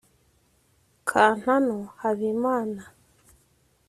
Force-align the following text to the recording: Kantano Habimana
Kantano 1.09 1.77
Habimana 1.99 2.83